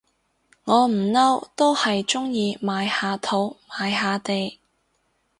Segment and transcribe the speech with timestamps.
[0.63, 4.57] 我不嬲都係中意買下土買下地